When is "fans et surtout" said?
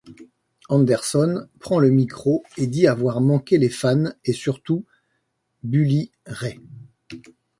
3.69-4.83